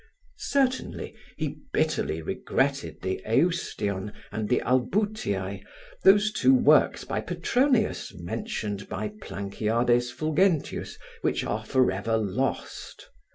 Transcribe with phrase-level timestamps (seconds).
[0.39, 5.61] Certainly, he bitterly regretted the Eustion and the Albutiae,
[6.03, 13.11] those two works by Petronius mentioned by Planciade Fulgence which are forever lost.